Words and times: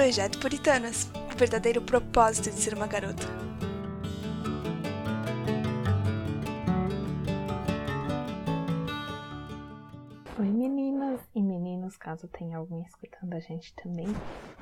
Projeto 0.00 0.40
Puritanas 0.40 1.10
o 1.30 1.36
verdadeiro 1.36 1.82
propósito 1.82 2.48
de 2.48 2.56
ser 2.56 2.72
uma 2.72 2.86
garota. 2.86 3.22
Oi 10.38 10.46
meninas 10.46 11.20
e 11.34 11.42
meninos, 11.42 11.98
caso 11.98 12.26
tenha 12.28 12.56
alguém 12.56 12.80
escutando 12.80 13.34
a 13.34 13.40
gente 13.40 13.74
também, 13.74 14.06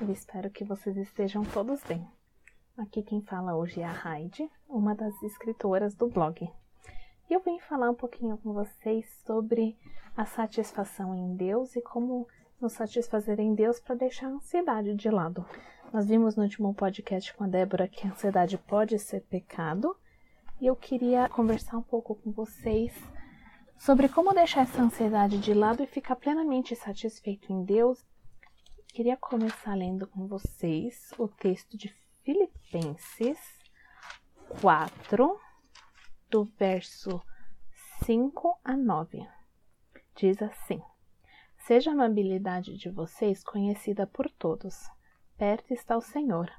eu 0.01 0.11
espero 0.11 0.51
que 0.51 0.65
vocês 0.65 0.97
estejam 0.97 1.45
todos 1.45 1.85
bem. 1.85 2.05
Aqui 2.77 3.05
quem 3.05 3.23
fala 3.23 3.55
hoje 3.55 3.81
é 3.81 3.85
a 3.85 4.17
Heidi, 4.17 4.51
uma 4.69 4.93
das 4.93 5.23
escritoras 5.23 5.95
do 5.95 6.09
blog. 6.09 6.51
E 7.31 7.33
eu 7.33 7.41
vim 7.45 7.61
falar 7.61 7.89
um 7.89 7.95
pouquinho 7.95 8.37
com 8.39 8.53
vocês 8.53 9.07
sobre 9.25 9.79
a 10.17 10.25
satisfação 10.27 11.15
em 11.15 11.37
Deus 11.37 11.77
e 11.77 11.81
como 11.81 12.27
nos 12.61 12.73
satisfazer 12.73 13.39
em 13.39 13.55
Deus 13.55 13.79
para 13.79 13.95
deixar 13.95 14.27
a 14.27 14.31
ansiedade 14.31 14.95
de 14.95 15.11
lado. 15.11 15.47
Nós 15.93 16.07
vimos 16.07 16.37
no 16.37 16.43
último 16.43 16.75
podcast 16.75 17.33
com 17.35 17.45
a 17.45 17.49
Débora 17.49 17.89
que 17.89 18.07
a 18.07 18.11
ansiedade 18.11 18.59
pode 18.59 18.99
ser 18.99 19.23
pecado, 19.23 19.97
e 20.61 20.67
eu 20.67 20.75
queria 20.75 21.29
conversar 21.29 21.79
um 21.79 21.83
pouco 21.83 22.17
com 22.17 22.31
vocês 22.33 22.93
sobre 23.79 24.09
como 24.09 24.35
deixar 24.35 24.63
essa 24.63 24.83
ansiedade 24.83 25.39
de 25.39 25.55
lado 25.55 25.83
e 25.83 25.87
ficar 25.87 26.17
plenamente 26.17 26.75
satisfeito 26.75 27.53
em 27.53 27.65
Deus. 27.65 28.05
Queria 28.89 29.17
começar 29.17 29.75
lendo 29.75 30.07
com 30.07 30.27
vocês 30.27 31.13
o 31.17 31.29
texto 31.29 31.77
de 31.77 31.95
Filipenses 32.25 33.39
4, 34.61 35.41
do 36.29 36.45
verso 36.59 37.23
5 38.05 38.59
a 38.65 38.77
9. 38.77 39.27
Diz 40.17 40.43
assim: 40.43 40.83
Seja 41.59 41.91
a 41.91 41.93
amabilidade 41.93 42.77
de 42.77 42.89
vocês 42.89 43.45
conhecida 43.45 44.07
por 44.07 44.31
todos. 44.31 44.89
Perto 45.37 45.73
está 45.73 45.97
o 45.97 46.01
Senhor. 46.01 46.51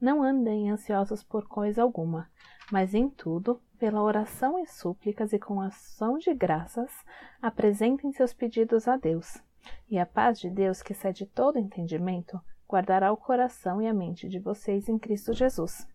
Não 0.00 0.22
andem 0.22 0.70
ansiosos 0.70 1.22
por 1.22 1.46
coisa 1.46 1.82
alguma, 1.82 2.30
mas 2.70 2.94
em 2.94 3.08
tudo, 3.08 3.60
pela 3.78 4.02
oração 4.02 4.58
e 4.58 4.66
súplicas 4.66 5.32
e 5.32 5.38
com 5.38 5.60
ação 5.60 6.18
de 6.18 6.32
graças, 6.34 6.90
apresentem 7.40 8.12
seus 8.12 8.32
pedidos 8.32 8.88
a 8.88 8.96
Deus. 8.96 9.38
E 9.88 9.98
a 9.98 10.06
paz 10.06 10.38
de 10.38 10.48
Deus, 10.48 10.82
que 10.82 10.92
excede 10.92 11.26
todo 11.26 11.58
entendimento, 11.58 12.40
guardará 12.68 13.12
o 13.12 13.16
coração 13.16 13.80
e 13.80 13.86
a 13.86 13.94
mente 13.94 14.28
de 14.28 14.38
vocês 14.38 14.88
em 14.88 14.98
Cristo 14.98 15.32
Jesus. 15.32 15.86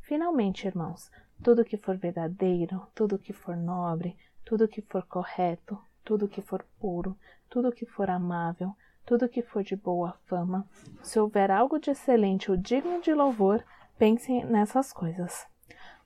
Finalmente, 0.00 0.66
irmãos, 0.66 1.10
tudo 1.42 1.64
que 1.64 1.76
for 1.76 1.96
verdadeiro, 1.96 2.86
tudo 2.94 3.18
que 3.18 3.32
for 3.32 3.56
nobre, 3.56 4.16
tudo 4.44 4.68
que 4.68 4.82
for 4.82 5.04
correto, 5.04 5.78
tudo 6.08 6.26
que 6.26 6.40
for 6.40 6.64
puro, 6.80 7.14
tudo 7.50 7.70
que 7.70 7.84
for 7.84 8.08
amável, 8.08 8.74
tudo 9.04 9.28
que 9.28 9.42
for 9.42 9.62
de 9.62 9.76
boa 9.76 10.14
fama, 10.24 10.66
se 11.02 11.20
houver 11.20 11.50
algo 11.50 11.78
de 11.78 11.90
excelente 11.90 12.50
ou 12.50 12.56
digno 12.56 13.02
de 13.02 13.12
louvor, 13.12 13.62
pensem 13.98 14.42
nessas 14.46 14.90
coisas. 14.90 15.46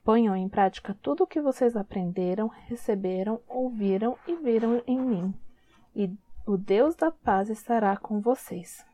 Ponham 0.03 0.35
em 0.35 0.49
prática 0.49 0.99
tudo 1.01 1.23
o 1.23 1.27
que 1.27 1.41
vocês 1.41 1.77
aprenderam, 1.77 2.49
receberam, 2.49 3.41
ouviram 3.47 4.19
e 4.27 4.35
viram 4.35 4.83
em 4.89 4.99
mim, 4.99 5.33
e 5.95 6.13
o 6.45 6.57
Deus 6.57 6.97
da 6.97 7.13
paz 7.13 7.49
estará 7.49 7.97
com 7.97 8.21
vocês. 8.21 8.85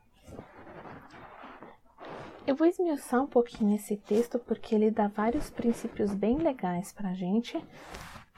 Eu 2.45 2.55
vou 2.55 2.67
esmiuçar 2.67 3.23
um 3.23 3.27
pouquinho 3.27 3.75
esse 3.75 3.97
texto 3.97 4.37
porque 4.37 4.75
ele 4.75 4.91
dá 4.91 5.07
vários 5.07 5.49
princípios 5.49 6.13
bem 6.13 6.37
legais 6.37 6.91
para 6.91 7.09
a 7.09 7.13
gente 7.15 7.59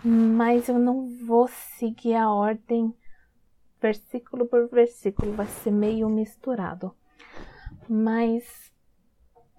mas 0.04 0.68
eu 0.70 0.80
não 0.80 1.08
vou 1.26 1.48
seguir 1.48 2.16
a 2.16 2.32
ordem 2.32 2.94
versículo 3.82 4.46
por 4.46 4.70
versículo, 4.70 5.34
vai 5.34 5.48
ser 5.48 5.72
meio 5.72 6.08
misturado. 6.08 6.96
Mas 7.90 8.72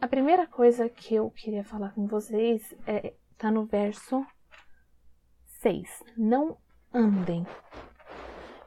a 0.01 0.07
primeira 0.07 0.47
coisa 0.47 0.89
que 0.89 1.15
eu 1.15 1.31
queria 1.31 1.65
falar 1.65 1.93
com 1.93 2.07
vocês 2.07 2.75
é 2.87 3.15
tá 3.37 3.51
no 3.51 3.65
verso 3.65 4.25
6. 5.61 6.05
Não 6.17 6.57
andem. 6.95 7.45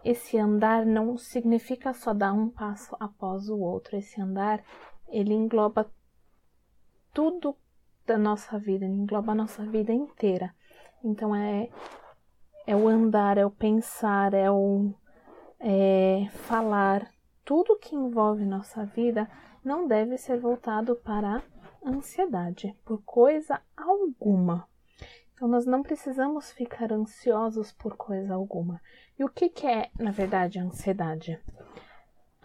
Esse 0.03 0.37
andar 0.37 0.85
não 0.85 1.17
significa 1.17 1.93
só 1.93 2.13
dar 2.13 2.33
um 2.33 2.49
passo 2.49 2.95
após 2.99 3.49
o 3.49 3.57
outro. 3.57 3.95
Esse 3.95 4.21
andar, 4.21 4.63
ele 5.07 5.33
engloba 5.33 5.89
tudo 7.13 7.57
da 8.05 8.17
nossa 8.17 8.59
vida, 8.59 8.85
ele 8.85 8.93
engloba 8.93 9.31
a 9.31 9.35
nossa 9.35 9.65
vida 9.65 9.91
inteira. 9.91 10.53
Então 11.05 11.35
é, 11.35 11.69
é 12.65 12.75
o 12.75 12.87
andar, 12.87 13.37
é 13.37 13.45
o 13.45 13.51
pensar, 13.51 14.33
é 14.33 14.49
o 14.49 14.91
é, 15.59 16.27
falar. 16.31 17.11
Tudo 17.43 17.77
que 17.77 17.95
envolve 17.95 18.43
nossa 18.43 18.83
vida 18.85 19.29
não 19.63 19.87
deve 19.87 20.17
ser 20.17 20.39
voltado 20.39 20.95
para 20.95 21.43
a 21.83 21.89
ansiedade, 21.89 22.75
por 22.83 23.03
coisa 23.03 23.61
alguma. 23.77 24.67
Então, 25.33 25.47
nós 25.47 25.65
não 25.65 25.83
precisamos 25.83 26.51
ficar 26.51 26.91
ansiosos 26.91 27.71
por 27.71 27.95
coisa 27.97 28.33
alguma. 28.33 28.81
E 29.19 29.23
o 29.23 29.29
que, 29.29 29.49
que 29.49 29.67
é, 29.67 29.91
na 29.99 30.09
verdade, 30.09 30.57
a 30.57 30.63
ansiedade? 30.63 31.39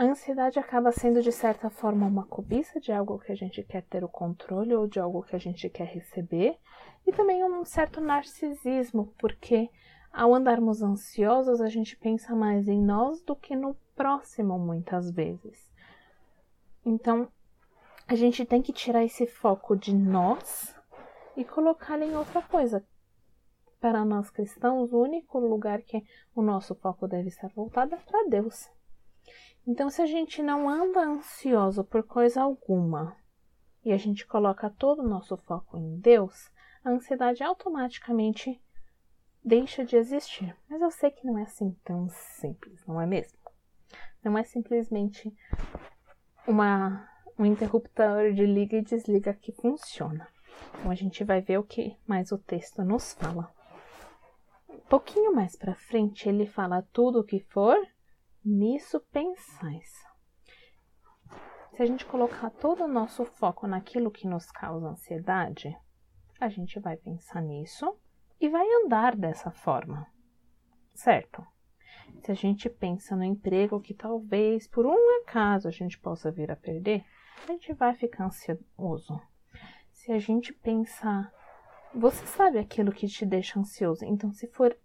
A 0.01 0.05
ansiedade 0.05 0.59
acaba 0.59 0.91
sendo, 0.93 1.21
de 1.21 1.31
certa 1.31 1.69
forma, 1.69 2.07
uma 2.07 2.25
cobiça 2.25 2.81
de 2.81 2.91
algo 2.91 3.19
que 3.19 3.33
a 3.33 3.35
gente 3.35 3.63
quer 3.63 3.83
ter 3.83 4.03
o 4.03 4.09
controle 4.09 4.75
ou 4.75 4.87
de 4.87 4.99
algo 4.99 5.23
que 5.23 5.37
a 5.37 5.39
gente 5.39 5.69
quer 5.69 5.89
receber, 5.89 6.57
e 7.07 7.13
também 7.13 7.45
um 7.45 7.63
certo 7.67 8.01
narcisismo, 8.01 9.13
porque 9.19 9.69
ao 10.11 10.35
andarmos 10.35 10.81
ansiosos, 10.81 11.61
a 11.61 11.69
gente 11.69 11.99
pensa 11.99 12.35
mais 12.35 12.67
em 12.67 12.81
nós 12.83 13.21
do 13.21 13.37
que 13.37 13.55
no 13.55 13.77
próximo, 13.95 14.59
muitas 14.59 15.11
vezes. 15.11 15.71
Então, 16.83 17.29
a 18.09 18.15
gente 18.15 18.47
tem 18.47 18.63
que 18.63 18.73
tirar 18.73 19.05
esse 19.05 19.27
foco 19.27 19.77
de 19.77 19.95
nós 19.95 20.75
e 21.37 21.45
colocá-lo 21.45 22.05
em 22.05 22.17
outra 22.17 22.41
coisa. 22.41 22.83
Para 23.79 24.03
nós 24.03 24.31
cristãos, 24.31 24.95
o 24.95 25.03
único 25.03 25.39
lugar 25.39 25.83
que 25.83 26.03
o 26.35 26.41
nosso 26.41 26.75
foco 26.75 27.07
deve 27.07 27.29
estar 27.29 27.49
voltado 27.49 27.95
é 27.95 27.99
para 27.99 28.29
Deus. 28.31 28.71
Então, 29.71 29.89
se 29.89 30.03
a 30.03 30.07
gente 30.07 30.43
não 30.43 30.69
anda 30.69 30.99
ansioso 30.99 31.85
por 31.85 32.03
coisa 32.03 32.43
alguma 32.43 33.17
e 33.85 33.93
a 33.93 33.97
gente 33.97 34.27
coloca 34.27 34.69
todo 34.69 34.99
o 34.99 35.09
nosso 35.09 35.37
foco 35.37 35.79
em 35.79 35.97
Deus, 36.01 36.51
a 36.85 36.91
ansiedade 36.91 37.45
automaticamente 37.45 38.61
deixa 39.45 39.85
de 39.85 39.95
existir. 39.95 40.57
Mas 40.69 40.83
eu 40.83 40.91
sei 40.91 41.13
que 41.13 41.25
não 41.25 41.39
é 41.39 41.43
assim 41.43 41.71
tão 41.85 42.09
simples, 42.09 42.85
não 42.85 43.01
é 43.01 43.07
mesmo? 43.07 43.39
Não 44.25 44.37
é 44.37 44.43
simplesmente 44.43 45.33
uma, 46.49 47.09
um 47.39 47.47
interruptor 47.47 48.33
de 48.33 48.45
liga 48.45 48.77
e 48.77 48.83
desliga 48.83 49.33
que 49.35 49.53
funciona. 49.53 50.27
Então 50.81 50.91
a 50.91 50.97
gente 50.97 51.23
vai 51.23 51.41
ver 51.43 51.59
o 51.59 51.65
que 51.65 51.97
mais 52.09 52.33
o 52.33 52.39
texto 52.39 52.83
nos 52.83 53.13
fala. 53.13 53.49
Um 54.69 54.81
pouquinho 54.89 55.33
mais 55.33 55.55
para 55.55 55.77
frente 55.77 56.29
ele 56.29 56.45
fala 56.45 56.85
tudo 56.93 57.21
o 57.21 57.25
que 57.25 57.39
for, 57.39 57.79
nisso 58.45 59.01
pensais. 59.13 59.89
Se 61.73 61.83
a 61.83 61.87
gente 61.87 62.05
colocar 62.05 62.51
todo 62.51 62.85
o 62.85 62.89
nosso 62.89 63.25
foco 63.25 63.67
naquilo 63.67 64.11
que 64.11 64.27
nos 64.27 64.51
causa 64.51 64.89
ansiedade, 64.89 65.77
a 66.41 66.49
gente 66.49 66.79
vai 66.81 66.97
pensar 66.97 67.41
nisso 67.41 67.97
e 68.41 68.49
vai 68.49 68.67
andar 68.83 69.15
dessa 69.15 69.51
forma, 69.51 70.07
certo? 70.95 71.47
Se 72.23 72.33
a 72.33 72.35
gente 72.35 72.69
pensa 72.69 73.15
no 73.15 73.25
emprego 73.25 73.81
que 73.81 73.95
talvez 73.95 74.67
por 74.67 74.85
um 74.87 75.21
acaso 75.23 75.69
a 75.69 75.71
gente 75.71 75.99
possa 75.99 76.31
vir 76.31 76.51
a 76.51 76.57
perder, 76.57 77.05
a 77.45 77.53
gente 77.53 77.73
vai 77.73 77.95
ficar 77.95 78.25
ansioso. 78.25 79.21
Se 79.93 80.13
a 80.13 80.19
gente 80.19 80.53
pensar, 80.53 81.33
você 81.95 82.27
sabe 82.27 82.59
aquilo 82.59 82.93
que 82.93 83.07
te 83.07 83.25
deixa 83.27 83.59
ansioso, 83.59 84.05
então 84.05 84.33
se 84.33 84.47
for 84.49 84.77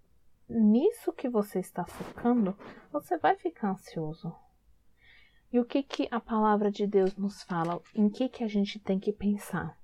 nisso 0.47 1.13
que 1.13 1.29
você 1.29 1.59
está 1.59 1.85
focando, 1.85 2.57
você 2.91 3.17
vai 3.17 3.35
ficar 3.35 3.71
ansioso. 3.71 4.33
E 5.51 5.59
o 5.59 5.65
que, 5.65 5.83
que 5.83 6.07
a 6.11 6.19
palavra 6.19 6.71
de 6.71 6.85
Deus 6.85 7.15
nos 7.15 7.43
fala? 7.43 7.81
Em 7.93 8.09
que, 8.09 8.27
que 8.29 8.43
a 8.43 8.47
gente 8.47 8.79
tem 8.79 8.99
que 8.99 9.13
pensar? 9.13 9.77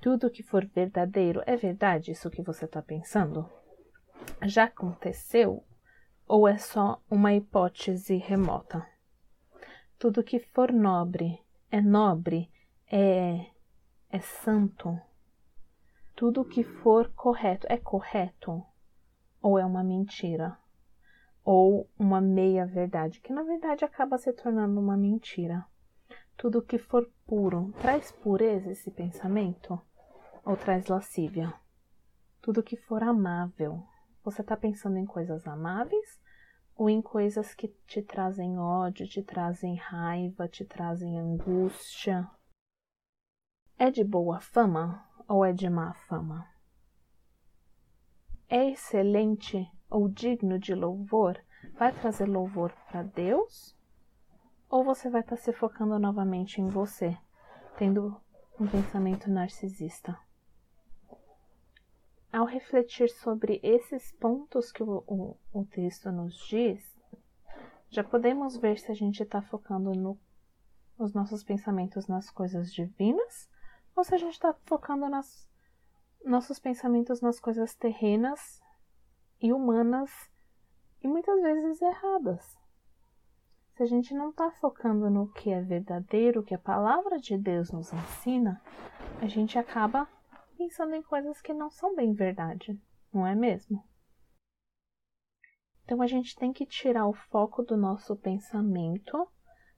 tudo 0.00 0.30
que 0.30 0.42
for 0.42 0.64
verdadeiro 0.66 1.42
é 1.46 1.56
verdade 1.56 2.12
isso 2.12 2.30
que 2.30 2.42
você 2.42 2.64
está 2.64 2.80
pensando? 2.80 3.50
Já 4.42 4.64
aconteceu 4.64 5.64
ou 6.26 6.46
é 6.46 6.56
só 6.56 7.02
uma 7.10 7.34
hipótese 7.34 8.16
remota? 8.16 8.86
Tudo 9.98 10.22
que 10.22 10.38
for 10.38 10.72
nobre 10.72 11.42
é 11.70 11.80
nobre, 11.80 12.50
é, 12.90 13.46
é 14.08 14.20
santo. 14.20 14.98
Tudo 16.14 16.44
que 16.44 16.62
for 16.62 17.12
correto 17.14 17.66
é 17.68 17.76
correto 17.76 18.64
ou 19.48 19.58
é 19.58 19.64
uma 19.64 19.82
mentira? 19.82 20.56
Ou 21.44 21.88
uma 21.98 22.20
meia 22.20 22.66
verdade, 22.66 23.20
que 23.20 23.32
na 23.32 23.42
verdade 23.42 23.84
acaba 23.84 24.18
se 24.18 24.32
tornando 24.32 24.78
uma 24.78 24.96
mentira. 24.96 25.64
Tudo 26.36 26.62
que 26.62 26.78
for 26.78 27.10
puro 27.26 27.72
traz 27.80 28.12
pureza 28.12 28.70
esse 28.70 28.90
pensamento? 28.90 29.80
ou 30.48 30.56
traz 30.56 30.86
lascívia. 30.86 31.52
Tudo 32.40 32.62
que 32.62 32.74
for 32.74 33.02
amável. 33.02 33.86
Você 34.24 34.40
está 34.40 34.56
pensando 34.56 34.96
em 34.96 35.04
coisas 35.04 35.46
amáveis 35.46 36.18
ou 36.74 36.88
em 36.88 37.02
coisas 37.02 37.54
que 37.54 37.68
te 37.86 38.00
trazem 38.00 38.58
ódio, 38.58 39.06
te 39.06 39.22
trazem 39.22 39.76
raiva, 39.76 40.48
te 40.48 40.64
trazem 40.64 41.18
angústia. 41.18 42.26
É 43.78 43.90
de 43.90 44.02
boa 44.02 44.40
fama 44.40 45.06
ou 45.28 45.44
é 45.44 45.52
de 45.52 45.68
má 45.68 45.92
fama? 45.92 46.48
É 48.50 48.70
excelente 48.70 49.70
ou 49.90 50.08
digno 50.08 50.58
de 50.58 50.74
louvor? 50.74 51.38
Vai 51.74 51.92
trazer 51.92 52.24
louvor 52.24 52.72
para 52.90 53.02
Deus? 53.02 53.76
Ou 54.70 54.82
você 54.82 55.10
vai 55.10 55.20
estar 55.20 55.36
tá 55.36 55.42
se 55.42 55.52
focando 55.52 55.98
novamente 55.98 56.58
em 56.58 56.66
você, 56.66 57.14
tendo 57.76 58.18
um 58.58 58.66
pensamento 58.66 59.30
narcisista? 59.30 60.18
Ao 62.32 62.46
refletir 62.46 63.10
sobre 63.10 63.60
esses 63.62 64.12
pontos 64.12 64.72
que 64.72 64.82
o, 64.82 65.04
o, 65.06 65.36
o 65.52 65.64
texto 65.66 66.10
nos 66.10 66.38
diz, 66.48 66.98
já 67.90 68.02
podemos 68.02 68.56
ver 68.56 68.78
se 68.78 68.90
a 68.90 68.94
gente 68.94 69.22
está 69.22 69.42
focando 69.42 69.92
no, 69.92 70.18
nos 70.98 71.12
nossos 71.12 71.44
pensamentos 71.44 72.06
nas 72.06 72.30
coisas 72.30 72.72
divinas 72.72 73.48
ou 73.94 74.04
se 74.04 74.14
a 74.14 74.18
gente 74.18 74.32
está 74.32 74.54
focando 74.64 75.08
nos 75.08 75.47
nossos 76.28 76.58
pensamentos 76.58 77.20
nas 77.20 77.40
coisas 77.40 77.74
terrenas 77.74 78.60
e 79.40 79.52
humanas 79.52 80.10
e 81.02 81.08
muitas 81.08 81.40
vezes 81.40 81.80
erradas. 81.80 82.58
Se 83.74 83.82
a 83.82 83.86
gente 83.86 84.12
não 84.12 84.30
está 84.30 84.50
focando 84.50 85.08
no 85.08 85.32
que 85.32 85.50
é 85.50 85.62
verdadeiro, 85.62 86.40
o 86.40 86.44
que 86.44 86.54
a 86.54 86.58
palavra 86.58 87.18
de 87.18 87.38
Deus 87.38 87.70
nos 87.70 87.92
ensina, 87.92 88.60
a 89.22 89.26
gente 89.26 89.58
acaba 89.58 90.08
pensando 90.56 90.94
em 90.94 91.02
coisas 91.02 91.40
que 91.40 91.54
não 91.54 91.70
são 91.70 91.94
bem 91.94 92.12
verdade, 92.12 92.78
não 93.12 93.26
é 93.26 93.34
mesmo? 93.34 93.82
Então 95.84 96.02
a 96.02 96.06
gente 96.06 96.36
tem 96.36 96.52
que 96.52 96.66
tirar 96.66 97.06
o 97.06 97.14
foco 97.14 97.62
do 97.62 97.76
nosso 97.76 98.14
pensamento 98.16 99.26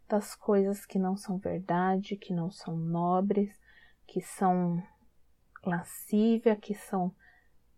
das 0.08 0.34
coisas 0.34 0.84
que 0.84 0.98
não 0.98 1.16
são 1.16 1.38
verdade, 1.38 2.16
que 2.16 2.34
não 2.34 2.50
são 2.50 2.76
nobres, 2.76 3.56
que 4.06 4.20
são 4.20 4.82
lascívia, 5.64 6.56
que 6.56 6.74
são 6.74 7.14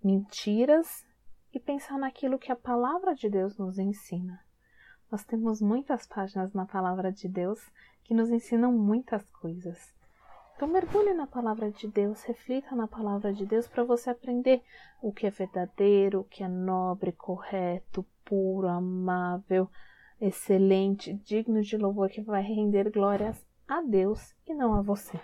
mentiras 0.02 1.05
e 1.52 1.61
pensar 1.61 1.99
naquilo 1.99 2.38
que 2.38 2.50
a 2.50 2.56
palavra 2.56 3.14
de 3.14 3.29
Deus 3.29 3.56
nos 3.56 3.79
ensina. 3.79 4.40
Nós 5.11 5.25
temos 5.25 5.61
muitas 5.61 6.06
páginas 6.06 6.52
na 6.55 6.64
palavra 6.64 7.12
de 7.12 7.29
Deus 7.29 7.61
que 8.05 8.14
nos 8.14 8.31
ensinam 8.31 8.73
muitas 8.73 9.23
coisas. 9.31 9.93
Então 10.56 10.69
mergulhe 10.69 11.12
na 11.12 11.26
palavra 11.26 11.70
de 11.70 11.88
Deus, 11.88 12.23
reflita 12.23 12.75
na 12.75 12.87
palavra 12.87 13.32
de 13.32 13.44
Deus 13.44 13.67
para 13.67 13.85
você 13.85 14.11
aprender 14.11 14.62
o 15.02 15.12
que 15.12 15.26
é 15.26 15.31
verdadeiro, 15.31 16.20
o 16.20 16.25
que 16.25 16.43
é 16.43 16.49
nobre, 16.49 17.12
correto, 17.12 18.06
puro, 18.25 18.69
amável, 18.69 19.69
excelente, 20.20 21.12
digno 21.14 21.61
de 21.62 21.76
louvor, 21.76 22.08
que 22.08 22.20
vai 22.20 22.43
render 22.43 22.90
glórias 22.90 23.44
a 23.67 23.82
Deus 23.82 24.35
e 24.46 24.55
não 24.55 24.75
a 24.75 24.82
você. 24.82 25.20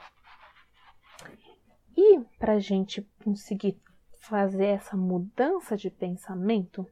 E 2.00 2.20
para 2.38 2.52
a 2.52 2.58
gente 2.60 3.02
conseguir 3.24 3.76
fazer 4.20 4.66
essa 4.66 4.96
mudança 4.96 5.76
de 5.76 5.90
pensamento, 5.90 6.86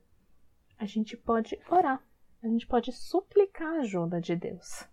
a 0.77 0.85
gente 0.85 1.17
pode 1.17 1.57
orar, 1.71 2.03
a 2.43 2.49
gente 2.49 2.67
pode 2.67 2.91
suplicar 2.91 3.69
a 3.69 3.81
ajuda 3.83 4.21
de 4.21 4.35
Deus. 4.35 4.85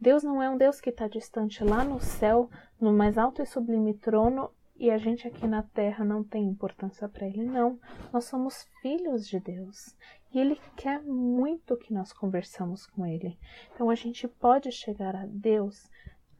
Deus 0.00 0.22
não 0.22 0.40
é 0.40 0.48
um 0.48 0.56
Deus 0.56 0.80
que 0.80 0.90
está 0.90 1.08
distante 1.08 1.64
lá 1.64 1.82
no 1.82 1.98
céu, 1.98 2.48
no 2.80 2.92
mais 2.92 3.18
alto 3.18 3.42
e 3.42 3.44
sublime 3.46 3.92
trono, 3.92 4.52
e 4.76 4.88
a 4.88 4.98
gente 4.98 5.26
aqui 5.26 5.48
na 5.48 5.64
terra 5.64 6.04
não 6.04 6.22
tem 6.22 6.46
importância 6.46 7.08
para 7.08 7.26
Ele. 7.26 7.44
Não, 7.44 7.76
nós 8.12 8.26
somos 8.26 8.68
filhos 8.80 9.26
de 9.26 9.40
Deus 9.40 9.96
e 10.32 10.38
Ele 10.38 10.60
quer 10.76 11.02
muito 11.02 11.76
que 11.76 11.92
nós 11.92 12.12
conversamos 12.12 12.86
com 12.86 13.04
Ele. 13.04 13.36
Então 13.74 13.90
a 13.90 13.96
gente 13.96 14.28
pode 14.28 14.70
chegar 14.70 15.16
a 15.16 15.26
Deus, 15.26 15.90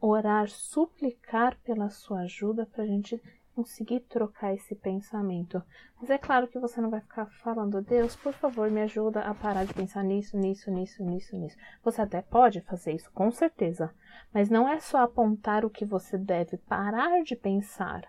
orar, 0.01 0.49
suplicar 0.49 1.55
pela 1.59 1.89
sua 1.89 2.21
ajuda 2.21 2.65
para 2.65 2.83
a 2.83 2.87
gente 2.87 3.21
conseguir 3.55 3.99
trocar 4.01 4.53
esse 4.53 4.73
pensamento. 4.73 5.61
Mas 5.99 6.09
é 6.09 6.17
claro 6.17 6.47
que 6.47 6.57
você 6.57 6.81
não 6.81 6.89
vai 6.89 7.01
ficar 7.01 7.27
falando, 7.27 7.81
Deus, 7.81 8.15
por 8.15 8.33
favor, 8.33 8.71
me 8.71 8.81
ajuda 8.81 9.21
a 9.21 9.35
parar 9.35 9.65
de 9.65 9.73
pensar 9.73 10.03
nisso, 10.03 10.35
nisso, 10.37 10.71
nisso, 10.71 11.03
nisso, 11.03 11.37
nisso. 11.37 11.57
Você 11.83 12.01
até 12.01 12.21
pode 12.21 12.61
fazer 12.61 12.93
isso, 12.93 13.11
com 13.11 13.29
certeza. 13.31 13.93
Mas 14.33 14.49
não 14.49 14.67
é 14.67 14.79
só 14.79 14.99
apontar 14.99 15.63
o 15.63 15.69
que 15.69 15.85
você 15.85 16.17
deve 16.17 16.57
parar 16.57 17.21
de 17.23 17.35
pensar. 17.35 18.03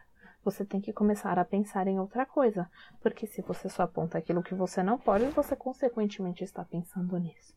Você 0.44 0.64
tem 0.64 0.80
que 0.80 0.92
começar 0.92 1.38
a 1.38 1.44
pensar 1.44 1.86
em 1.86 2.00
outra 2.00 2.24
coisa. 2.24 2.70
Porque 3.00 3.26
se 3.26 3.42
você 3.42 3.68
só 3.68 3.82
aponta 3.82 4.18
aquilo 4.18 4.42
que 4.42 4.54
você 4.54 4.82
não 4.82 4.98
pode, 4.98 5.26
você 5.26 5.54
consequentemente 5.54 6.42
está 6.42 6.64
pensando 6.64 7.18
nisso. 7.18 7.54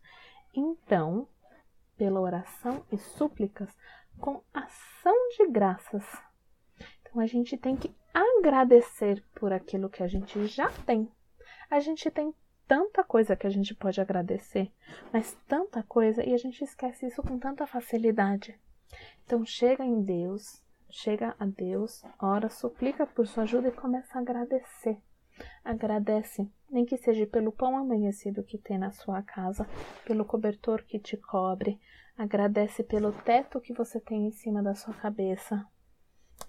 Então, 0.53 1.27
pela 1.97 2.19
oração 2.19 2.83
e 2.91 2.97
súplicas, 2.97 3.75
com 4.19 4.41
ação 4.53 5.13
de 5.37 5.47
graças, 5.47 6.03
então 7.15 7.23
a 7.23 7.27
gente 7.27 7.57
tem 7.57 7.77
que 7.77 7.95
agradecer 8.13 9.23
por 9.35 9.53
aquilo 9.53 9.89
que 9.89 10.03
a 10.03 10.07
gente 10.07 10.45
já 10.47 10.69
tem. 10.85 11.09
A 11.69 11.79
gente 11.79 12.11
tem 12.11 12.33
tanta 12.67 13.05
coisa 13.05 13.37
que 13.37 13.47
a 13.47 13.49
gente 13.49 13.73
pode 13.73 14.01
agradecer, 14.01 14.69
mas 15.13 15.37
tanta 15.47 15.81
coisa 15.83 16.21
e 16.23 16.33
a 16.33 16.37
gente 16.37 16.61
esquece 16.61 17.05
isso 17.05 17.23
com 17.23 17.39
tanta 17.39 17.65
facilidade. 17.65 18.59
Então 19.23 19.45
chega 19.45 19.85
em 19.85 20.03
Deus, 20.03 20.61
chega 20.89 21.33
a 21.39 21.45
Deus, 21.45 22.03
ora, 22.19 22.49
suplica 22.49 23.07
por 23.07 23.25
sua 23.27 23.43
ajuda 23.43 23.69
e 23.69 23.71
começa 23.71 24.17
a 24.17 24.21
agradecer. 24.21 24.97
Agradece, 25.63 26.49
nem 26.69 26.85
que 26.85 26.97
seja 26.97 27.25
pelo 27.25 27.51
pão 27.51 27.77
amanhecido 27.77 28.43
que 28.43 28.57
tem 28.57 28.77
na 28.77 28.91
sua 28.91 29.21
casa, 29.21 29.65
pelo 30.05 30.25
cobertor 30.25 30.83
que 30.83 30.99
te 30.99 31.15
cobre, 31.15 31.79
agradece 32.17 32.83
pelo 32.83 33.11
teto 33.11 33.61
que 33.61 33.73
você 33.73 33.99
tem 33.99 34.27
em 34.27 34.31
cima 34.31 34.63
da 34.63 34.73
sua 34.73 34.93
cabeça, 34.93 35.65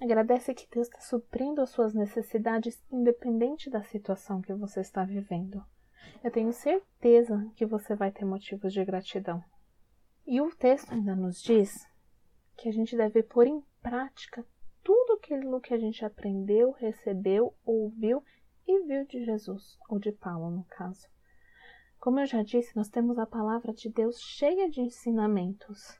Agradece 0.00 0.52
que 0.52 0.68
Deus 0.70 0.88
está 0.88 1.00
suprindo 1.00 1.62
as 1.62 1.70
suas 1.70 1.94
necessidades, 1.94 2.82
independente 2.90 3.70
da 3.70 3.82
situação 3.82 4.42
que 4.42 4.52
você 4.52 4.80
está 4.80 5.04
vivendo. 5.04 5.64
Eu 6.22 6.30
tenho 6.30 6.52
certeza 6.52 7.50
que 7.54 7.64
você 7.64 7.94
vai 7.94 8.10
ter 8.10 8.24
motivos 8.24 8.72
de 8.72 8.84
gratidão. 8.84 9.42
E 10.26 10.40
o 10.40 10.54
texto 10.54 10.92
ainda 10.92 11.16
nos 11.16 11.40
diz 11.40 11.86
que 12.56 12.68
a 12.68 12.72
gente 12.72 12.96
deve 12.96 13.22
pôr 13.22 13.46
em 13.46 13.62
prática 13.80 14.44
tudo 14.82 15.14
aquilo 15.14 15.60
que 15.60 15.72
a 15.72 15.78
gente 15.78 16.04
aprendeu, 16.04 16.72
recebeu, 16.72 17.54
ouviu 17.64 18.22
e 18.66 18.82
viu 18.86 19.06
de 19.06 19.24
Jesus, 19.24 19.78
ou 19.88 19.98
de 19.98 20.12
Paulo, 20.12 20.50
no 20.50 20.64
caso. 20.64 21.06
Como 22.06 22.20
eu 22.20 22.26
já 22.26 22.40
disse, 22.40 22.76
nós 22.76 22.88
temos 22.88 23.18
a 23.18 23.26
palavra 23.26 23.72
de 23.72 23.88
Deus 23.88 24.20
cheia 24.20 24.70
de 24.70 24.80
ensinamentos 24.80 25.98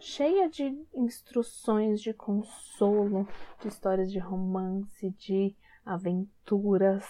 cheia 0.00 0.48
de 0.48 0.76
instruções 0.92 2.02
de 2.02 2.12
consolo, 2.12 3.24
de 3.60 3.68
histórias 3.68 4.10
de 4.10 4.18
romance, 4.18 5.10
de 5.10 5.54
aventuras. 5.86 7.06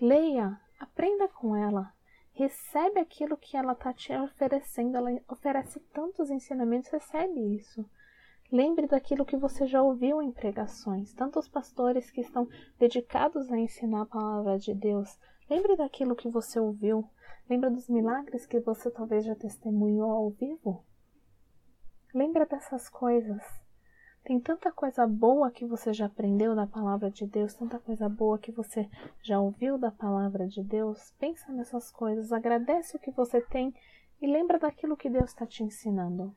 Leia, 0.00 0.56
aprenda 0.78 1.26
com 1.26 1.56
ela, 1.56 1.92
recebe 2.32 3.00
aquilo 3.00 3.36
que 3.36 3.56
ela 3.56 3.72
está 3.72 3.92
te 3.92 4.16
oferecendo. 4.16 4.96
Ela 4.96 5.20
oferece 5.26 5.80
tantos 5.92 6.30
ensinamentos, 6.30 6.90
recebe 6.90 7.56
isso. 7.56 7.84
Lembre 8.52 8.86
daquilo 8.86 9.26
que 9.26 9.36
você 9.36 9.66
já 9.66 9.82
ouviu 9.82 10.22
em 10.22 10.30
pregações, 10.30 11.12
tantos 11.12 11.48
pastores 11.48 12.08
que 12.08 12.20
estão 12.20 12.48
dedicados 12.78 13.50
a 13.50 13.58
ensinar 13.58 14.02
a 14.02 14.06
palavra 14.06 14.60
de 14.60 14.72
Deus. 14.72 15.18
Lembre 15.48 15.76
daquilo 15.76 16.16
que 16.16 16.28
você 16.28 16.58
ouviu. 16.58 17.08
Lembre 17.48 17.70
dos 17.70 17.88
milagres 17.88 18.46
que 18.46 18.58
você 18.60 18.90
talvez 18.90 19.24
já 19.24 19.34
testemunhou 19.34 20.10
ao 20.10 20.30
vivo. 20.30 20.84
Lembra 22.14 22.46
dessas 22.46 22.88
coisas. 22.88 23.42
Tem 24.24 24.40
tanta 24.40 24.72
coisa 24.72 25.06
boa 25.06 25.50
que 25.50 25.66
você 25.66 25.92
já 25.92 26.06
aprendeu 26.06 26.54
da 26.54 26.66
palavra 26.66 27.10
de 27.10 27.26
Deus, 27.26 27.52
tanta 27.52 27.78
coisa 27.78 28.08
boa 28.08 28.38
que 28.38 28.50
você 28.50 28.88
já 29.22 29.38
ouviu 29.38 29.76
da 29.76 29.90
palavra 29.90 30.46
de 30.46 30.62
Deus. 30.62 31.12
Pensa 31.18 31.52
nessas 31.52 31.90
coisas, 31.90 32.32
agradece 32.32 32.96
o 32.96 33.00
que 33.00 33.10
você 33.10 33.42
tem 33.42 33.74
e 34.22 34.26
lembra 34.26 34.58
daquilo 34.58 34.96
que 34.96 35.10
Deus 35.10 35.30
está 35.30 35.46
te 35.46 35.62
ensinando. 35.62 36.34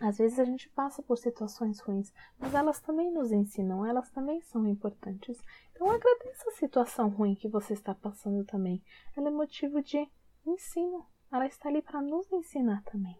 Às 0.00 0.18
vezes 0.18 0.38
a 0.38 0.44
gente 0.44 0.68
passa 0.68 1.02
por 1.02 1.18
situações 1.18 1.80
ruins, 1.80 2.12
mas 2.38 2.54
elas 2.54 2.80
também 2.80 3.10
nos 3.10 3.32
ensinam, 3.32 3.84
elas 3.84 4.08
também 4.10 4.40
são 4.42 4.66
importantes. 4.66 5.36
Então 5.72 5.90
agradeça 5.90 6.48
a 6.48 6.52
situação 6.52 7.08
ruim 7.08 7.34
que 7.34 7.48
você 7.48 7.72
está 7.72 7.94
passando 7.94 8.44
também. 8.44 8.82
Ela 9.16 9.28
é 9.28 9.30
motivo 9.32 9.82
de 9.82 10.08
ensino. 10.46 11.04
Ela 11.32 11.46
está 11.46 11.68
ali 11.68 11.82
para 11.82 12.00
nos 12.00 12.30
ensinar 12.32 12.82
também. 12.84 13.18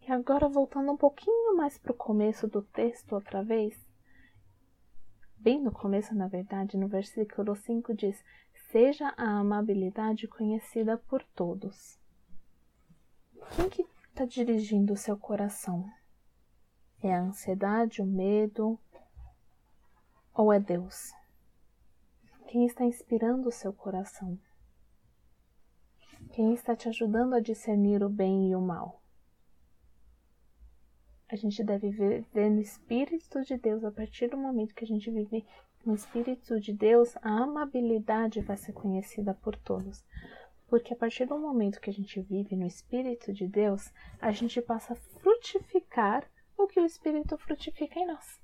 E 0.00 0.10
agora 0.10 0.48
voltando 0.48 0.90
um 0.90 0.96
pouquinho 0.96 1.56
mais 1.56 1.78
para 1.78 1.92
o 1.92 1.96
começo 1.96 2.48
do 2.48 2.62
texto 2.62 3.12
outra 3.12 3.42
vez, 3.42 3.78
bem 5.36 5.60
no 5.62 5.70
começo, 5.70 6.14
na 6.14 6.26
verdade, 6.26 6.76
no 6.76 6.88
versículo 6.88 7.54
5 7.54 7.94
diz: 7.94 8.22
Seja 8.70 9.14
a 9.16 9.38
amabilidade 9.38 10.26
conhecida 10.26 10.98
por 10.98 11.22
todos. 11.34 11.98
Quem 13.54 13.68
que 13.70 13.97
está 14.18 14.24
dirigindo 14.24 14.94
o 14.94 14.96
seu 14.96 15.16
coração? 15.16 15.88
É 17.00 17.14
a 17.14 17.20
ansiedade, 17.20 18.02
o 18.02 18.04
medo 18.04 18.76
ou 20.34 20.52
é 20.52 20.58
Deus? 20.58 21.12
Quem 22.48 22.66
está 22.66 22.84
inspirando 22.84 23.48
o 23.48 23.52
seu 23.52 23.72
coração? 23.72 24.36
Quem 26.32 26.52
está 26.52 26.74
te 26.74 26.88
ajudando 26.88 27.34
a 27.34 27.40
discernir 27.40 28.02
o 28.02 28.08
bem 28.08 28.50
e 28.50 28.56
o 28.56 28.60
mal? 28.60 29.00
A 31.28 31.36
gente 31.36 31.62
deve 31.62 31.88
viver 31.88 32.50
no 32.50 32.60
Espírito 32.60 33.44
de 33.44 33.56
Deus. 33.56 33.84
A 33.84 33.92
partir 33.92 34.28
do 34.28 34.36
momento 34.36 34.74
que 34.74 34.84
a 34.84 34.88
gente 34.88 35.08
vive 35.12 35.46
no 35.86 35.94
Espírito 35.94 36.58
de 36.58 36.72
Deus, 36.72 37.16
a 37.18 37.44
amabilidade 37.44 38.40
vai 38.40 38.56
ser 38.56 38.72
conhecida 38.72 39.32
por 39.32 39.54
todos. 39.56 40.04
Porque 40.68 40.92
a 40.92 40.96
partir 40.96 41.24
do 41.24 41.38
momento 41.38 41.80
que 41.80 41.88
a 41.88 41.92
gente 41.92 42.20
vive 42.20 42.54
no 42.54 42.66
Espírito 42.66 43.32
de 43.32 43.48
Deus, 43.48 43.90
a 44.20 44.30
gente 44.30 44.60
passa 44.60 44.92
a 44.92 44.96
frutificar 44.96 46.30
o 46.58 46.66
que 46.66 46.78
o 46.78 46.84
Espírito 46.84 47.38
frutifica 47.38 47.98
em 47.98 48.06
nós, 48.06 48.38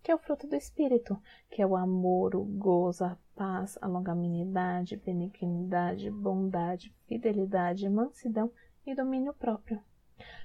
que 0.00 0.10
é 0.10 0.14
o 0.14 0.18
fruto 0.18 0.46
do 0.46 0.54
Espírito, 0.54 1.20
que 1.50 1.60
é 1.60 1.66
o 1.66 1.74
amor, 1.74 2.36
o 2.36 2.44
gozo, 2.44 3.04
a 3.04 3.18
paz, 3.34 3.76
a 3.82 3.88
longanimidade, 3.88 4.96
benignidade, 4.96 6.10
bondade, 6.12 6.94
fidelidade, 7.08 7.88
mansidão 7.88 8.52
e 8.86 8.94
domínio 8.94 9.34
próprio. 9.34 9.82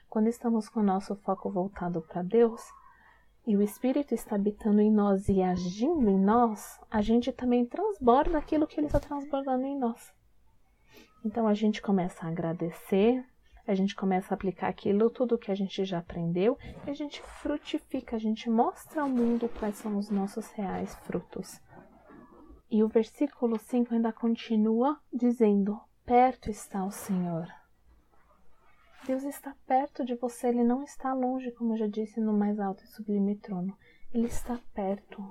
Quando 0.09 0.27
estamos 0.27 0.67
com 0.67 0.79
o 0.79 0.83
nosso 0.83 1.15
foco 1.17 1.51
voltado 1.51 2.01
para 2.01 2.23
Deus, 2.23 2.61
e 3.45 3.55
o 3.55 3.61
Espírito 3.61 4.15
está 4.15 4.35
habitando 4.35 4.81
em 4.81 4.91
nós 4.91 5.29
e 5.29 5.43
agindo 5.43 6.09
em 6.09 6.19
nós, 6.19 6.79
a 6.89 7.01
gente 7.01 7.31
também 7.31 7.65
transborda 7.65 8.37
aquilo 8.37 8.65
que 8.65 8.79
ele 8.79 8.87
está 8.87 8.99
transbordando 8.99 9.65
em 9.65 9.77
nós. 9.77 10.11
Então 11.23 11.47
a 11.47 11.53
gente 11.53 11.81
começa 11.81 12.25
a 12.25 12.29
agradecer, 12.29 13.23
a 13.67 13.75
gente 13.75 13.95
começa 13.95 14.33
a 14.33 14.35
aplicar 14.35 14.67
aquilo, 14.67 15.09
tudo 15.09 15.37
que 15.37 15.51
a 15.51 15.55
gente 15.55 15.83
já 15.85 15.99
aprendeu, 15.99 16.57
e 16.87 16.89
a 16.89 16.93
gente 16.93 17.21
frutifica, 17.21 18.15
a 18.15 18.19
gente 18.19 18.49
mostra 18.49 19.01
ao 19.01 19.09
mundo 19.09 19.49
quais 19.59 19.75
são 19.75 19.97
os 19.97 20.09
nossos 20.09 20.49
reais 20.51 20.95
frutos. 21.05 21.61
E 22.71 22.83
o 22.83 22.87
versículo 22.87 23.57
5 23.59 23.93
ainda 23.93 24.13
continua 24.13 24.99
dizendo: 25.11 25.79
Perto 26.05 26.49
está 26.49 26.85
o 26.85 26.91
Senhor. 26.91 27.47
Deus 29.05 29.23
está 29.23 29.55
perto 29.65 30.05
de 30.05 30.13
você, 30.15 30.49
ele 30.49 30.63
não 30.63 30.83
está 30.83 31.13
longe, 31.13 31.51
como 31.51 31.73
eu 31.73 31.77
já 31.77 31.87
disse 31.87 32.19
no 32.19 32.33
mais 32.33 32.59
alto 32.59 32.83
e 32.83 32.87
sublime 32.87 33.35
trono. 33.35 33.75
Ele 34.13 34.27
está 34.27 34.59
perto. 34.73 35.23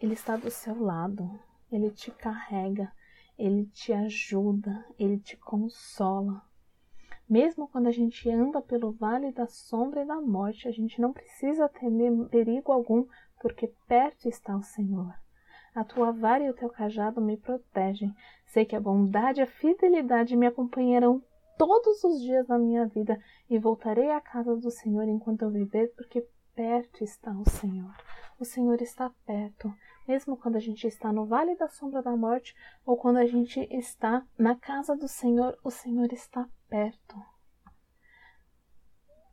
Ele 0.00 0.14
está 0.14 0.36
do 0.36 0.50
seu 0.50 0.78
lado. 0.82 1.38
Ele 1.70 1.90
te 1.90 2.10
carrega. 2.10 2.92
Ele 3.38 3.66
te 3.66 3.92
ajuda, 3.92 4.84
ele 4.98 5.18
te 5.18 5.36
consola. 5.36 6.42
Mesmo 7.28 7.66
quando 7.68 7.86
a 7.86 7.90
gente 7.90 8.30
anda 8.30 8.60
pelo 8.60 8.92
vale 8.92 9.32
da 9.32 9.46
sombra 9.46 10.02
e 10.02 10.06
da 10.06 10.20
morte, 10.20 10.68
a 10.68 10.70
gente 10.70 11.00
não 11.00 11.12
precisa 11.12 11.68
temer 11.68 12.12
perigo 12.28 12.70
algum, 12.70 13.06
porque 13.40 13.72
perto 13.88 14.28
está 14.28 14.56
o 14.56 14.62
Senhor. 14.62 15.12
A 15.74 15.82
tua 15.82 16.12
vara 16.12 16.44
e 16.44 16.50
o 16.50 16.54
teu 16.54 16.68
cajado 16.68 17.20
me 17.20 17.36
protegem. 17.36 18.14
Sei 18.46 18.64
que 18.64 18.76
a 18.76 18.80
bondade 18.80 19.40
e 19.40 19.42
a 19.42 19.46
fidelidade 19.46 20.36
me 20.36 20.46
acompanharão 20.46 21.20
todos 21.58 22.04
os 22.04 22.20
dias 22.20 22.46
da 22.46 22.58
minha 22.58 22.86
vida 22.86 23.18
e 23.50 23.58
voltarei 23.58 24.10
à 24.10 24.20
casa 24.20 24.54
do 24.54 24.70
Senhor 24.70 25.08
enquanto 25.08 25.42
eu 25.42 25.50
viver, 25.50 25.92
porque 25.96 26.24
perto 26.54 27.02
está 27.02 27.32
o 27.32 27.48
Senhor. 27.48 27.92
O 28.38 28.44
Senhor 28.44 28.80
está 28.82 29.10
perto 29.24 29.72
mesmo 30.06 30.36
quando 30.36 30.56
a 30.56 30.60
gente 30.60 30.86
está 30.86 31.12
no 31.12 31.24
vale 31.24 31.56
da 31.56 31.68
sombra 31.68 32.02
da 32.02 32.16
morte 32.16 32.54
ou 32.84 32.96
quando 32.96 33.16
a 33.16 33.26
gente 33.26 33.60
está 33.70 34.24
na 34.38 34.54
casa 34.54 34.94
do 34.94 35.08
Senhor, 35.08 35.58
o 35.64 35.70
Senhor 35.70 36.12
está 36.12 36.48
perto. 36.68 37.16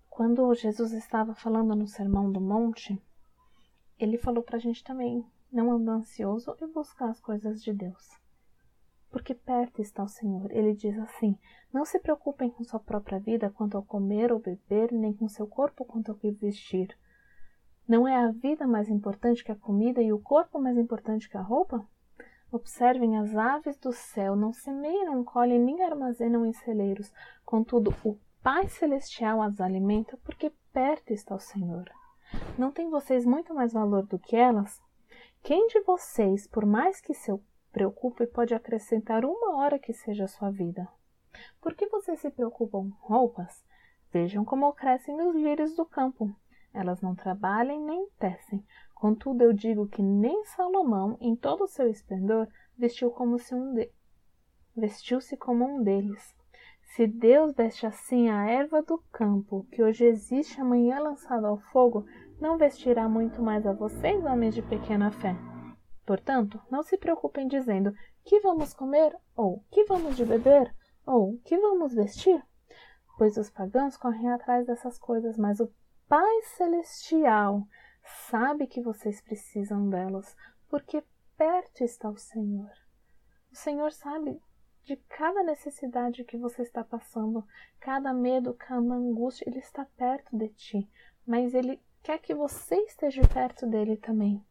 Quando 0.10 0.54
Jesus 0.54 0.94
estava 0.94 1.36
falando 1.36 1.76
no 1.76 1.88
Sermão 1.88 2.32
do 2.32 2.40
Monte, 2.40 3.02
ele 4.00 4.18
falou 4.18 4.44
para 4.44 4.58
a 4.58 4.60
gente 4.60 4.84
também 4.84 5.26
não 5.52 5.72
andar 5.72 5.94
ansioso 5.94 6.56
e 6.62 6.68
buscar 6.68 7.10
as 7.10 7.20
coisas 7.20 7.62
de 7.62 7.74
Deus. 7.74 8.10
Porque 9.10 9.34
perto 9.34 9.82
está 9.82 10.04
o 10.04 10.08
Senhor. 10.08 10.50
Ele 10.52 10.74
diz 10.74 10.98
assim: 11.00 11.38
Não 11.74 11.84
se 11.84 12.00
preocupem 12.00 12.50
com 12.50 12.64
sua 12.64 12.80
própria 12.80 13.20
vida 13.20 13.50
quanto 13.50 13.76
ao 13.76 13.84
comer 13.84 14.32
ou 14.32 14.40
beber, 14.40 14.92
nem 14.94 15.14
com 15.14 15.28
seu 15.28 15.46
corpo 15.46 15.84
quanto 15.84 16.12
ao 16.12 16.18
que 16.18 16.32
vestir. 16.32 16.98
Não 17.92 18.08
é 18.08 18.16
a 18.16 18.32
vida 18.32 18.66
mais 18.66 18.88
importante 18.88 19.44
que 19.44 19.52
a 19.52 19.56
comida 19.56 20.02
e 20.02 20.14
o 20.14 20.18
corpo 20.18 20.58
mais 20.58 20.78
importante 20.78 21.28
que 21.28 21.36
a 21.36 21.42
roupa? 21.42 21.86
Observem 22.50 23.18
as 23.18 23.36
aves 23.36 23.78
do 23.78 23.92
céu, 23.92 24.34
não 24.34 24.54
semeiam, 24.54 25.22
colhem, 25.26 25.60
nem 25.60 25.84
armazenam 25.84 26.46
em 26.46 26.54
celeiros. 26.54 27.12
Contudo, 27.44 27.94
o 28.06 28.18
Pai 28.42 28.70
Celestial 28.70 29.42
as 29.42 29.60
alimenta, 29.60 30.18
porque 30.24 30.54
perto 30.72 31.12
está 31.12 31.36
o 31.36 31.40
Senhor. 31.40 31.92
Não 32.58 32.72
tem 32.72 32.90
vocês 32.90 33.26
muito 33.26 33.54
mais 33.54 33.74
valor 33.74 34.06
do 34.06 34.18
que 34.18 34.38
elas? 34.38 34.82
Quem 35.44 35.68
de 35.68 35.82
vocês, 35.82 36.48
por 36.48 36.66
mais 36.66 37.02
que 37.02 37.14
se 37.14 37.30
preocupe, 37.74 38.26
pode 38.26 38.54
acrescentar 38.54 39.26
uma 39.26 39.58
hora 39.58 39.78
que 39.78 39.92
seja 39.92 40.24
a 40.24 40.30
sua 40.30 40.50
vida? 40.50 40.88
Por 41.60 41.76
que 41.76 41.88
vocês 41.88 42.22
se 42.22 42.30
preocupam 42.30 42.90
com 42.90 43.14
roupas? 43.14 43.66
Vejam 44.14 44.46
como 44.46 44.72
crescem 44.72 45.20
os 45.22 45.36
lírios 45.36 45.76
do 45.76 45.86
campo. 45.86 46.34
Elas 46.74 47.02
não 47.02 47.16
trabalham 47.16 47.86
nem 47.86 48.08
tecem. 48.20 48.66
Contudo, 48.96 49.42
eu 49.42 49.52
digo 49.52 49.88
que 49.88 50.02
nem 50.02 50.46
Salomão, 50.46 51.18
em 51.20 51.36
todo 51.36 51.64
o 51.64 51.68
seu 51.68 51.90
esplendor, 51.90 52.48
vestiu 52.78 53.12
como 53.12 53.38
se 53.40 53.54
um 53.54 53.74
de... 53.74 53.92
vestiu-se 54.76 55.36
como 55.36 55.66
um 55.66 55.84
deles. 55.84 56.36
Se 56.96 57.08
Deus 57.08 57.54
veste 57.54 57.86
assim 57.86 58.30
a 58.30 58.50
erva 58.50 58.82
do 58.82 58.98
campo, 59.12 59.66
que 59.72 59.82
hoje 59.82 60.06
existe 60.06 60.60
amanhã 60.60 61.00
lançada 61.00 61.48
ao 61.48 61.58
fogo, 61.58 62.06
não 62.40 62.58
vestirá 62.58 63.08
muito 63.08 63.42
mais 63.42 63.66
a 63.66 63.74
vocês, 63.74 64.24
homens 64.26 64.54
de 64.56 64.62
pequena 64.62 65.12
fé. 65.12 65.36
Portanto, 66.06 66.60
não 66.70 66.84
se 66.84 66.98
preocupem 66.98 67.48
dizendo 67.48 67.94
que 68.24 68.40
vamos 68.42 68.74
comer, 68.74 69.16
ou 69.36 69.64
que 69.72 69.86
vamos 69.86 70.16
de 70.16 70.26
beber, 70.26 70.76
ou 71.06 71.40
que 71.46 71.58
vamos 71.58 71.94
vestir, 71.94 72.44
pois 73.18 73.38
os 73.38 73.50
pagãos 73.50 73.96
correm 73.98 74.30
atrás 74.30 74.66
dessas 74.66 75.00
coisas, 75.00 75.38
mas 75.38 75.60
o 75.60 75.72
Pai 76.12 76.42
Celestial 76.58 77.66
sabe 78.30 78.68
que 78.68 78.82
vocês 78.82 79.22
precisam 79.22 79.90
delas, 79.90 80.36
porque 80.68 81.02
perto 81.38 81.86
está 81.86 82.10
o 82.10 82.18
Senhor. 82.18 82.70
O 83.50 83.56
Senhor 83.56 83.94
sabe 83.94 84.38
de 84.84 84.98
cada 84.98 85.42
necessidade 85.42 86.26
que 86.26 86.36
você 86.36 86.64
está 86.64 86.84
passando, 86.84 87.48
cada 87.80 88.12
medo, 88.12 88.54
cada 88.54 88.94
angústia, 88.94 89.48
Ele 89.48 89.60
está 89.60 89.86
perto 89.96 90.36
de 90.36 90.50
ti, 90.50 90.90
mas 91.26 91.54
Ele 91.54 91.80
quer 92.04 92.20
que 92.20 92.36
você 92.36 92.76
esteja 92.76 93.22
perto 93.34 93.66
dele 93.66 93.96
também. 93.96 94.46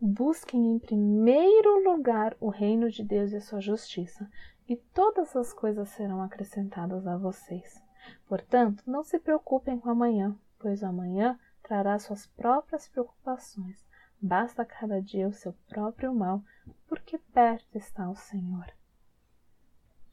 Busquem 0.00 0.72
em 0.72 0.78
primeiro 0.78 1.84
lugar 1.84 2.34
o 2.40 2.48
reino 2.48 2.88
de 2.88 3.04
Deus 3.04 3.32
e 3.32 3.36
a 3.36 3.42
sua 3.42 3.60
justiça, 3.60 4.26
e 4.66 4.76
todas 4.76 5.36
as 5.36 5.52
coisas 5.52 5.90
serão 5.90 6.22
acrescentadas 6.22 7.06
a 7.06 7.18
vocês. 7.18 7.78
Portanto, 8.26 8.82
não 8.86 9.04
se 9.04 9.18
preocupem 9.18 9.78
com 9.78 9.90
amanhã, 9.90 10.34
pois 10.62 10.84
amanhã 10.84 11.38
trará 11.62 11.98
suas 11.98 12.26
próprias 12.28 12.88
preocupações. 12.88 13.84
Basta 14.20 14.64
cada 14.64 15.02
dia 15.02 15.26
o 15.26 15.32
seu 15.32 15.52
próprio 15.68 16.14
mal, 16.14 16.44
porque 16.86 17.18
perto 17.18 17.76
está 17.76 18.08
o 18.08 18.14
Senhor. 18.14 18.72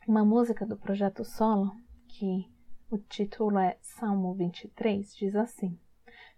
Uma 0.08 0.26
música 0.26 0.66
do 0.66 0.76
projeto 0.76 1.24
Solo, 1.24 1.72
que 2.08 2.52
o 2.90 2.98
título 2.98 3.60
é 3.60 3.78
Salmo 3.82 4.34
23, 4.34 5.16
diz 5.16 5.36
assim: 5.36 5.80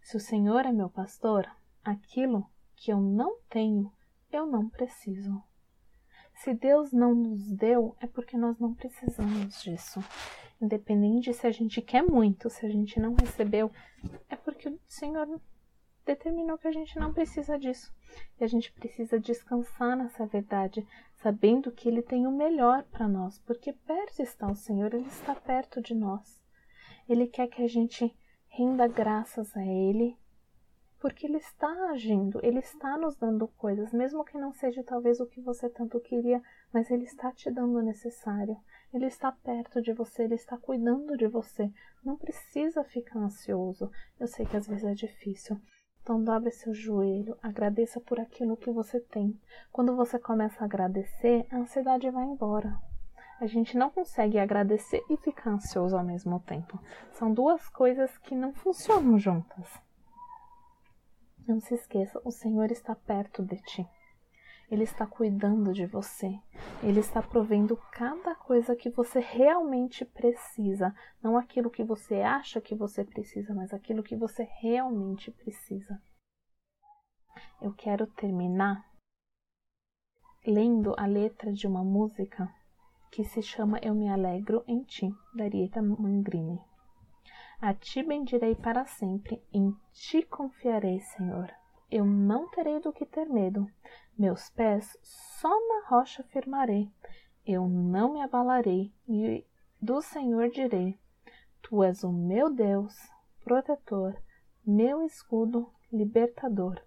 Se 0.01 0.18
o 0.18 0.20
Senhor 0.20 0.65
é 0.65 0.74
meu 0.74 0.89
pastor, 0.89 1.50
aquilo 1.82 2.46
que 2.75 2.91
eu 2.91 3.00
não 3.00 3.39
tenho, 3.50 3.94
eu 4.30 4.46
não 4.46 4.70
preciso. 4.70 5.41
Se 6.34 6.53
Deus 6.53 6.91
não 6.91 7.15
nos 7.15 7.50
deu, 7.53 7.96
é 8.01 8.08
porque 8.08 8.36
nós 8.36 8.60
não 8.60 8.74
precisamos 8.74 9.62
disso. 9.62 10.01
Independente 10.62 11.34
se 11.34 11.48
a 11.48 11.51
gente 11.51 11.82
quer 11.82 12.03
muito, 12.03 12.50
se 12.50 12.65
a 12.65 12.70
gente 12.70 13.00
não 13.00 13.15
recebeu, 13.15 13.72
é 14.30 14.36
porque 14.36 14.70
o 14.70 14.80
Senhor 14.88 15.27
determinou 16.06 16.58
que 16.58 16.68
a 16.68 16.72
gente 16.72 16.98
não 17.00 17.13
precisa 17.13 17.58
disso. 17.58 17.91
E 18.39 18.44
a 18.44 18.48
gente 18.48 18.72
precisa 18.72 19.20
descansar 19.20 19.98
nessa 19.98 20.25
verdade, 20.25 20.86
sabendo 21.15 21.72
que 21.72 21.88
Ele 21.88 22.01
tem 22.01 22.27
o 22.27 22.32
melhor 22.32 22.84
para 22.84 23.08
nós, 23.08 23.39
porque 23.39 23.74
perto 23.74 24.22
está 24.22 24.48
o 24.48 24.56
Senhor, 24.56 24.94
Ele 24.94 25.08
está 25.08 25.34
perto 25.34 25.82
de 25.82 25.96
nós. 25.96 26.41
Ele 27.10 27.27
quer 27.27 27.48
que 27.48 27.63
a 27.63 27.68
gente 27.68 28.15
renda 28.48 28.88
graças 28.88 29.56
a 29.56 29.65
Ele, 29.65 30.18
porque 31.00 31.25
Ele 31.25 31.38
está 31.38 31.89
agindo, 31.89 32.39
Ele 32.44 32.60
está 32.60 32.98
nos 32.98 33.15
dando 33.15 33.48
coisas, 33.48 33.91
mesmo 33.91 34.24
que 34.24 34.38
não 34.38 34.53
seja 34.53 34.84
talvez 34.84 35.20
o 35.20 35.25
que 35.25 35.41
você 35.41 35.70
tanto 35.70 36.00
queria, 36.00 36.41
mas 36.72 36.91
Ele 36.91 37.06
está 37.06 37.32
te 37.32 37.50
dando 37.50 37.80
o 37.80 37.82
necessário. 37.82 38.58
Ele 38.93 39.05
está 39.05 39.31
perto 39.31 39.81
de 39.81 39.93
você, 39.93 40.24
ele 40.24 40.36
está 40.36 40.57
cuidando 40.57 41.15
de 41.15 41.27
você. 41.27 41.71
Não 42.03 42.17
precisa 42.17 42.83
ficar 42.83 43.19
ansioso. 43.19 43.89
Eu 44.19 44.27
sei 44.27 44.45
que 44.45 44.57
às 44.57 44.67
vezes 44.67 44.83
é 44.83 44.93
difícil. 44.93 45.60
Então 46.01 46.24
dobre 46.24 46.51
seu 46.51 46.74
joelho, 46.74 47.38
agradeça 47.41 48.00
por 48.01 48.19
aquilo 48.19 48.57
que 48.57 48.71
você 48.71 49.00
tem. 49.00 49.39
Quando 49.71 49.95
você 49.95 50.17
começa 50.17 50.62
a 50.62 50.65
agradecer, 50.65 51.45
a 51.51 51.57
ansiedade 51.57 52.10
vai 52.10 52.25
embora. 52.25 52.75
A 53.39 53.45
gente 53.45 53.77
não 53.77 53.89
consegue 53.89 54.38
agradecer 54.38 55.03
e 55.10 55.17
ficar 55.17 55.51
ansioso 55.51 55.98
ao 55.98 56.03
mesmo 56.03 56.39
tempo. 56.41 56.79
São 57.13 57.33
duas 57.33 57.67
coisas 57.69 58.15
que 58.19 58.36
não 58.36 58.53
funcionam 58.53 59.17
juntas. 59.17 59.67
Não 61.48 61.60
se 61.60 61.74
esqueça, 61.74 62.21
o 62.24 62.31
Senhor 62.31 62.71
está 62.71 62.95
perto 62.95 63.43
de 63.43 63.57
ti. 63.57 63.88
Ele 64.72 64.86
está 64.86 65.06
cuidando 65.06 65.74
de 65.74 65.86
você. 65.86 66.40
Ele 66.82 67.01
está 67.01 67.22
provendo 67.22 67.75
cada 67.92 68.34
coisa 68.34 68.74
que 68.74 68.90
você 68.90 69.20
realmente 69.20 70.06
precisa. 70.06 70.96
Não 71.22 71.36
aquilo 71.36 71.70
que 71.70 71.84
você 71.84 72.22
acha 72.22 72.62
que 72.62 72.74
você 72.74 73.04
precisa, 73.04 73.54
mas 73.54 73.74
aquilo 73.74 74.01
que 74.01 74.16
você 74.16 74.48
realmente 74.62 75.30
precisa. 75.30 76.01
Eu 77.62 77.74
quero 77.74 78.08
terminar 78.08 78.90
lendo 80.48 80.96
a 80.98 81.06
letra 81.06 81.51
de 81.51 81.68
uma 81.68 81.84
música 81.84 82.50
que 83.12 83.25
se 83.25 83.42
chama 83.42 83.78
Eu 83.80 83.94
Me 83.94 84.08
Alegro 84.08 84.63
em 84.66 84.84
Ti, 84.84 85.13
da 85.36 85.44
Arieta 85.44 85.82
Mangrini. 85.82 86.62
A 87.60 87.74
Ti 87.74 88.04
bendirei 88.04 88.56
para 88.56 88.86
sempre, 88.86 89.44
em 89.54 89.75
Ti 89.92 90.24
confiarei, 90.24 91.01
Senhor. 91.01 91.61
Eu 91.91 92.05
não 92.05 92.48
terei 92.48 92.79
do 92.79 92.93
que 92.93 93.05
ter 93.05 93.27
medo, 93.27 93.67
meus 94.17 94.50
pés 94.51 94.98
só 95.03 95.50
na 95.50 95.89
rocha 95.89 96.24
firmarei. 96.24 96.89
Eu 97.45 97.67
não 97.67 98.13
me 98.13 98.21
abalarei, 98.21 98.93
e 99.10 99.45
do 99.81 100.01
Senhor 100.01 100.50
direi: 100.50 100.98
Tu 101.62 101.83
és 101.83 102.01
o 102.05 102.13
meu 102.13 102.50
Deus, 102.50 102.95
protetor, 103.43 104.15
meu 104.65 105.03
escudo, 105.03 105.69
libertador, 105.91 106.81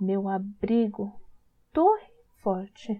meu 0.00 0.26
abrigo, 0.26 1.12
torre 1.70 2.10
forte. 2.38 2.98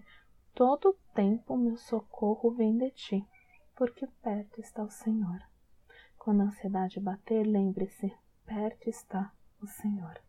Todo 0.53 0.95
tempo 1.15 1.57
meu 1.57 1.75
socorro 1.75 2.51
vem 2.51 2.77
de 2.77 2.91
ti, 2.91 3.27
porque 3.75 4.05
perto 4.21 4.61
está 4.61 4.83
o 4.83 4.91
Senhor. 4.91 5.39
Quando 6.19 6.41
a 6.41 6.45
ansiedade 6.45 6.99
bater, 6.99 7.47
lembre-se, 7.47 8.13
perto 8.45 8.87
está 8.87 9.33
o 9.59 9.65
Senhor. 9.65 10.26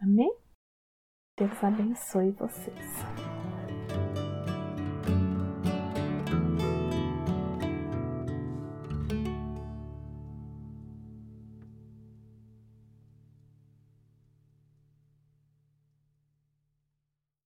Amém? 0.00 0.32
Deus 1.38 1.62
abençoe 1.64 2.30
vocês. 2.32 3.25